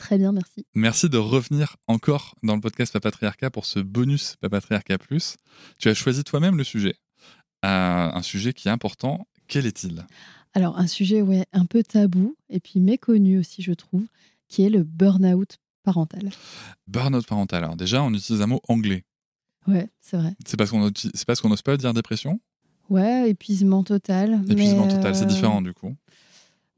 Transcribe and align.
Très 0.00 0.16
bien, 0.16 0.32
merci. 0.32 0.64
Merci 0.74 1.10
de 1.10 1.18
revenir 1.18 1.76
encore 1.86 2.34
dans 2.42 2.54
le 2.54 2.60
podcast 2.62 2.90
Papatriarcat 2.94 3.50
pour 3.50 3.66
ce 3.66 3.80
bonus 3.80 4.36
Papatriarcat 4.40 4.96
Plus. 4.96 5.36
Tu 5.78 5.90
as 5.90 5.94
choisi 5.94 6.24
toi-même 6.24 6.56
le 6.56 6.64
sujet. 6.64 6.94
Euh, 7.66 8.10
un 8.12 8.22
sujet 8.22 8.54
qui 8.54 8.68
est 8.68 8.70
important. 8.70 9.28
Quel 9.46 9.66
est-il? 9.66 10.06
Alors, 10.54 10.78
un 10.78 10.86
sujet 10.86 11.20
ouais, 11.20 11.44
un 11.52 11.66
peu 11.66 11.82
tabou 11.82 12.34
et 12.48 12.60
puis 12.60 12.80
méconnu 12.80 13.38
aussi, 13.38 13.60
je 13.60 13.72
trouve, 13.72 14.06
qui 14.48 14.64
est 14.64 14.70
le 14.70 14.84
burn-out 14.84 15.58
parental. 15.82 16.30
Burn-out 16.88 17.26
parental. 17.26 17.64
Alors, 17.64 17.76
déjà, 17.76 18.02
on 18.02 18.14
utilise 18.14 18.40
un 18.40 18.46
mot 18.46 18.62
anglais. 18.68 19.04
Ouais, 19.66 19.86
c'est 20.00 20.16
vrai. 20.16 20.34
C'est 20.46 20.56
parce 20.56 20.70
qu'on 20.70 21.48
n'ose 21.50 21.62
pas 21.62 21.76
dire 21.76 21.92
dépression? 21.92 22.40
Ouais, 22.88 23.28
épuisement 23.28 23.84
total. 23.84 24.42
Épuisement 24.48 24.86
mais, 24.86 24.94
total, 24.96 25.14
c'est 25.14 25.24
euh, 25.24 25.26
différent 25.26 25.60
du 25.60 25.74
coup. 25.74 25.94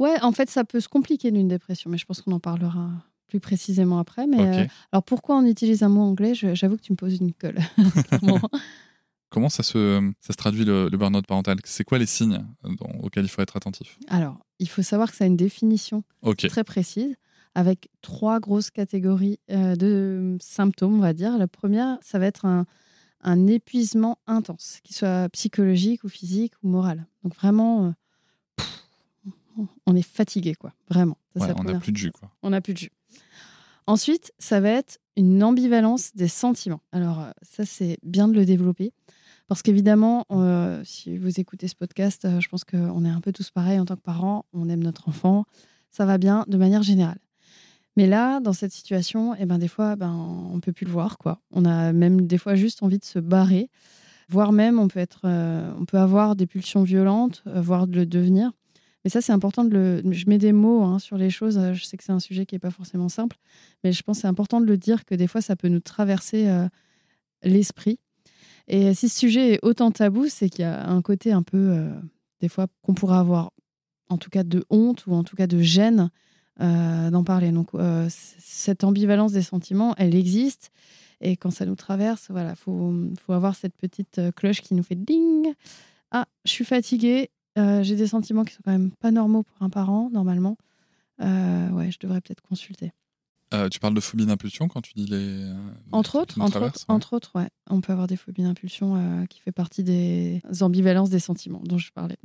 Ouais, 0.01 0.21
en 0.23 0.33
fait, 0.33 0.51
ça 0.51 0.65
peut 0.65 0.81
se 0.81 0.89
compliquer 0.89 1.31
d'une 1.31 1.47
dépression, 1.47 1.89
mais 1.89 1.99
je 1.99 2.05
pense 2.05 2.21
qu'on 2.21 2.33
en 2.33 2.41
parlera 2.41 2.91
plus 3.33 3.41
précisément 3.41 3.99
après. 3.99 4.27
Mais 4.27 4.41
euh, 4.41 4.67
alors, 4.93 5.03
pourquoi 5.05 5.37
on 5.39 5.47
utilise 5.47 5.83
un 5.83 5.89
mot 5.89 6.03
anglais? 6.03 6.35
J'avoue 6.35 6.77
que 6.77 6.83
tu 6.83 6.93
me 6.93 6.97
poses 6.97 7.17
une 7.17 7.33
colle. 7.33 7.59
Comment 9.31 9.49
ça 9.49 9.63
se, 9.63 10.13
ça 10.21 10.35
se 10.35 10.37
traduit 10.37 10.67
le, 10.67 10.91
le 10.91 10.99
burn-out 10.99 11.27
parental? 11.27 11.57
C'est 11.65 11.85
quoi 11.85 11.99
les 11.99 12.05
signes 12.05 12.45
dont- 12.63 13.01
auxquels 13.03 13.25
il 13.25 13.29
faut 13.29 13.41
être 13.41 13.57
attentif? 13.57 13.99
Alors, 14.09 14.39
il 14.59 14.69
faut 14.69 14.83
savoir 14.83 15.11
que 15.11 15.17
ça 15.17 15.25
a 15.25 15.27
une 15.27 15.39
définition 15.39 16.05
très 16.51 16.65
précise 16.65 17.17
avec 17.55 17.89
trois 18.03 18.41
grosses 18.41 18.71
catégories 18.71 19.39
euh, 19.51 19.75
de 19.75 20.37
symptômes, 20.41 20.95
on 20.97 21.01
va 21.01 21.15
dire. 21.15 21.39
La 21.39 21.49
première, 21.49 21.97
ça 22.03 22.19
va 22.19 22.27
être 22.27 22.45
un, 22.45 22.67
un 23.23 23.47
épuisement 23.47 24.19
intense, 24.27 24.81
qu'il 24.85 24.95
soit 24.95 25.31
psychologique 25.31 26.05
ou 26.05 26.11
physique 26.11 26.53
ou 26.63 26.69
moral. 26.69 27.07
Donc 27.25 27.35
vraiment, 27.35 27.87
euh, 27.87 27.91
pff, 28.57 28.83
on 29.87 29.97
est 29.97 30.03
fatigué, 30.07 30.55
quoi. 30.55 30.75
Vraiment. 30.91 31.17
Ça, 31.37 31.47
Ouais, 31.47 31.55
on 31.57 31.65
n'a 31.65 31.75
plus 31.81 31.93
de 31.93 31.97
jus 31.97 32.13
quoi. 32.13 32.31
on 32.43 32.51
n'a 32.51 32.61
plus 32.61 32.75
de 32.75 32.79
jus. 32.79 32.91
Ensuite, 33.87 34.33
ça 34.39 34.61
va 34.61 34.71
être 34.71 34.99
une 35.17 35.43
ambivalence 35.43 36.15
des 36.15 36.29
sentiments. 36.29 36.81
Alors, 36.93 37.21
euh, 37.21 37.31
ça, 37.43 37.65
c'est 37.65 37.99
bien 38.03 38.29
de 38.29 38.35
le 38.35 38.45
développer. 38.45 38.93
Parce 39.49 39.63
qu'évidemment, 39.63 40.25
euh, 40.31 40.81
si 40.85 41.19
vous 41.19 41.41
écoutez 41.41 41.69
ce 41.69 41.75
podcast, 41.75 42.25
euh, 42.25 42.41
je 42.41 42.49
pense 42.49 42.65
qu'on 42.65 43.05
est 43.05 43.11
un 43.11 43.21
peu 43.21 43.33
tous 43.33 43.51
pareils 43.51 43.79
en 43.79 43.85
tant 43.85 43.97
que 43.97 44.01
parents. 44.01 44.47
On 44.53 44.69
aime 44.69 44.83
notre 44.83 45.09
enfant. 45.09 45.45
Ça 45.91 46.07
va 46.07 46.17
bien 46.17 46.45
de 46.49 46.57
manière 46.57 46.83
générale. 46.83 47.19
Mais 47.97 48.07
là, 48.07 48.41
dans 48.41 48.55
cette 48.55 48.73
situation, 48.73 49.35
eh 49.35 49.45
ben, 49.45 49.59
des 49.59 49.69
fois, 49.69 49.97
ben, 49.97 50.13
on 50.13 50.55
ne 50.55 50.61
peut 50.61 50.73
plus 50.73 50.87
le 50.87 50.93
voir. 50.93 51.19
Quoi. 51.19 51.41
On 51.51 51.67
a 51.67 51.93
même 51.93 52.27
des 52.27 52.39
fois 52.39 52.55
juste 52.55 52.83
envie 52.83 52.99
de 52.99 53.05
se 53.05 53.19
barrer. 53.19 53.69
Voire 54.31 54.53
même, 54.53 54.79
on 54.79 54.89
peut, 54.89 55.01
être, 55.01 55.27
on 55.79 55.85
peut 55.85 55.99
avoir 55.99 56.35
des 56.35 56.47
pulsions 56.47 56.85
violentes, 56.85 57.43
voire 57.45 57.87
de 57.87 57.97
le 57.97 58.07
devenir. 58.07 58.53
Mais 59.05 59.11
ça, 59.11 59.21
c'est 59.21 59.33
important 59.33 59.65
de 59.65 59.71
le. 59.71 60.13
Je 60.13 60.29
mets 60.29 60.39
des 60.39 60.53
mots 60.53 60.83
hein, 60.85 60.99
sur 60.99 61.17
les 61.17 61.31
choses. 61.31 61.59
euh, 61.59 61.75
Je 61.75 61.85
sais 61.85 61.97
que 61.97 62.05
c'est 62.05 62.13
un 62.13 62.21
sujet 62.21 62.47
qui 62.47 62.55
n'est 62.55 62.61
pas 62.61 62.71
forcément 62.71 63.09
simple, 63.09 63.37
mais 63.83 63.93
je 63.93 64.03
pense 64.03 64.19
que 64.19 64.23
c'est 64.23 64.29
important 64.29 64.61
de 64.61 64.67
le 64.67 64.77
dire 64.77 65.05
que 65.05 65.15
des 65.15 65.27
fois, 65.27 65.41
ça 65.41 65.57
peut 65.57 65.69
nous 65.69 65.81
traverser 65.81 66.49
euh, 66.49 66.69
l'esprit. 67.43 67.99
Et 68.69 68.95
si 68.95 69.09
ce 69.09 69.19
sujet 69.19 69.55
est 69.55 69.59
autant 69.63 69.91
tabou, 69.91 70.29
c'est 70.29 70.49
qu'il 70.49 70.63
y 70.63 70.69
a 70.69 70.89
un 70.89 71.03
côté 71.03 71.33
un 71.33 71.43
peu, 71.43 71.59
euh, 71.59 71.91
des 72.41 72.49
fois, 72.49 72.69
qu'on 72.83 72.95
pourrait 72.95 73.17
avoir, 73.19 73.51
en 74.09 74.19
tout 74.19 74.31
cas 74.31 74.45
de 74.45 74.65
honte 74.71 75.05
ou 75.07 75.15
en 75.15 75.25
tout 75.25 75.37
cas 75.37 75.47
de 75.47 75.61
gêne 75.61 76.11
d'en 76.61 77.25
parler. 77.25 77.51
Donc, 77.51 77.71
cette 78.09 78.85
ambivalence 78.85 79.33
des 79.33 79.43
sentiments, 79.43 79.97
elle 79.97 80.15
existe. 80.15 80.71
Et 81.21 81.37
quand 81.37 81.51
ça 81.51 81.67
nous 81.67 81.75
traverse, 81.75 82.27
voilà, 82.31 82.55
faut, 82.55 82.95
faut 83.21 83.33
avoir 83.33 83.57
cette 83.57 83.75
petite 83.75 84.21
cloche 84.37 84.61
qui 84.61 84.75
nous 84.75 84.85
fait 84.85 84.95
ding. 84.95 85.53
Ah, 86.13 86.27
je 86.45 86.53
suis 86.53 86.65
fatiguée, 86.65 87.31
euh, 87.59 87.83
j'ai 87.83 87.97
des 87.97 88.07
sentiments 88.07 88.45
qui 88.45 88.55
sont 88.55 88.63
quand 88.65 88.73
même 88.73 88.91
pas 88.93 89.11
normaux 89.11 89.43
pour 89.43 89.63
un 89.63 89.71
parent, 89.71 90.11
normalement. 90.11 90.57
Euh, 91.21 91.69
ouais, 91.71 91.91
je 91.91 91.99
devrais 91.99 92.21
peut-être 92.21 92.41
consulter. 92.41 92.93
Euh, 93.53 93.69
tu 93.69 93.79
parles 93.81 93.93
de 93.93 94.01
phobie 94.01 94.25
d'impulsion 94.25 94.67
quand 94.67 94.81
tu 94.81 94.95
dis 94.95 95.05
les. 95.05 95.45
Entre 95.93 96.19
autres, 96.19 96.41
entre 96.41 96.63
autres, 96.63 96.87
ouais. 96.89 96.95
entre 96.95 97.13
autres, 97.13 97.33
ouais. 97.35 97.49
On 97.69 97.83
peut 97.83 97.93
avoir 97.93 98.07
des 98.07 98.17
phobies 98.17 98.45
d'impulsion 98.45 99.27
qui 99.29 99.41
fait 99.41 99.53
partie 99.53 99.85
des 99.85 100.41
ambivalences 100.63 101.11
des 101.11 101.19
sentiments 101.19 101.61
dont 101.63 101.77
je 101.77 101.93
parlais. 101.93 102.17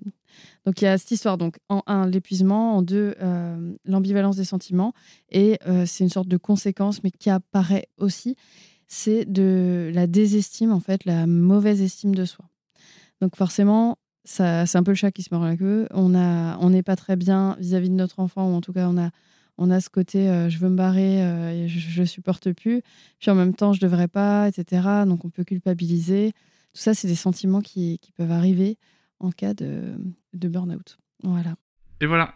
Donc 0.65 0.81
il 0.81 0.85
y 0.85 0.88
a 0.88 0.97
cette 0.97 1.11
histoire. 1.11 1.38
Donc 1.38 1.57
en 1.67 1.83
un, 1.85 2.07
l'épuisement. 2.07 2.77
En 2.77 2.81
deux, 2.81 3.13
l'ambivalence 3.83 4.38
des 4.38 4.45
sentiments. 4.45 4.94
Et 5.29 5.59
c'est 5.85 6.05
une 6.05 6.09
sorte 6.09 6.29
de 6.29 6.38
conséquence, 6.38 7.03
mais 7.03 7.11
qui 7.11 7.29
apparaît 7.29 7.89
aussi. 7.97 8.38
C'est 8.88 9.25
de 9.25 9.91
la 9.94 10.07
désestime, 10.07 10.71
en 10.71 10.79
fait, 10.79 11.03
la 11.03 11.27
mauvaise 11.27 11.81
estime 11.81 12.15
de 12.15 12.23
soi. 12.23 12.45
Donc 13.19 13.35
forcément, 13.35 13.97
c'est 14.27 14.75
un 14.75 14.83
peu 14.83 14.91
le 14.91 14.95
chat 14.95 15.11
qui 15.11 15.23
se 15.23 15.33
mord 15.33 15.45
la 15.45 15.55
queue. 15.55 15.88
On 15.91 16.13
a, 16.13 16.57
on 16.57 16.69
n'est 16.69 16.83
pas 16.83 16.95
très 16.95 17.15
bien 17.15 17.55
vis-à-vis 17.59 17.89
de 17.89 17.95
notre 17.95 18.19
enfant, 18.19 18.51
ou 18.51 18.55
en 18.55 18.61
tout 18.61 18.73
cas, 18.73 18.88
on 18.89 18.97
a, 18.97 19.09
on 19.57 19.71
a 19.71 19.79
ce 19.79 19.89
côté, 19.89 20.29
euh, 20.29 20.49
je 20.49 20.59
veux 20.59 20.69
me 20.69 20.75
barrer, 20.75 21.23
euh, 21.23 21.67
je, 21.67 21.79
je 21.79 22.03
supporte 22.03 22.51
plus. 22.51 22.81
Puis 23.19 23.31
en 23.31 23.35
même 23.35 23.53
temps, 23.53 23.71
je 23.71 23.79
devrais 23.79 24.09
pas, 24.09 24.49
etc. 24.49 25.05
Donc 25.05 25.23
on 25.23 25.29
peut 25.29 25.45
culpabiliser. 25.45 26.33
Tout 26.73 26.81
ça, 26.81 26.93
c'est 26.93 27.07
des 27.07 27.15
sentiments 27.15 27.61
qui, 27.61 27.99
qui 27.99 28.11
peuvent 28.11 28.31
arriver 28.31 28.77
en 29.19 29.31
cas 29.31 29.53
de, 29.53 29.95
de 30.33 30.47
burn-out. 30.49 30.99
Voilà. 31.23 31.55
Et 32.01 32.05
voilà, 32.05 32.35